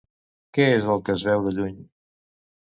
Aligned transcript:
Què 0.57 0.65
és 0.77 0.87
el 0.93 1.03
que 1.09 1.15
es 1.17 1.27
veu 1.29 1.45
de 1.49 1.53
lluny? 1.59 1.77